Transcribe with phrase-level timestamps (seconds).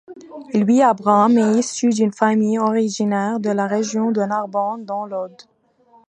[0.55, 5.43] Louis Abram est issu d'une famille originaire de la région de Narbonne dans l'Aude.